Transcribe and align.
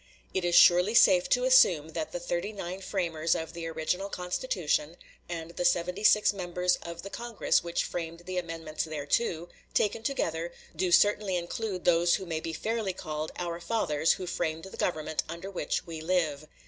It 0.33 0.43
is 0.43 0.55
surely 0.55 0.95
safe 0.95 1.29
to 1.29 1.43
assume 1.43 1.89
that 1.89 2.11
the 2.11 2.19
thirty 2.19 2.51
nine 2.51 2.81
framers 2.81 3.35
of 3.35 3.53
the 3.53 3.67
original 3.67 4.09
Constitution 4.09 4.97
and 5.29 5.51
the 5.51 5.63
seventy 5.63 6.03
six 6.03 6.33
members 6.33 6.75
of 6.81 7.03
the 7.03 7.11
Congress 7.11 7.63
which 7.63 7.83
framed 7.83 8.21
the 8.21 8.39
amendments 8.39 8.85
thereto, 8.85 9.49
taken 9.75 10.01
together, 10.01 10.53
do 10.75 10.91
certainly 10.91 11.35
include 11.37 11.85
those 11.85 12.15
who 12.15 12.25
may 12.25 12.39
be 12.39 12.51
fairly 12.51 12.93
called 12.93 13.31
"our 13.37 13.59
fathers 13.59 14.13
who 14.13 14.25
framed 14.25 14.63
the 14.63 14.77
Government 14.77 15.21
under 15.29 15.51
which 15.51 15.85
we 15.85 16.01
live." 16.01 16.47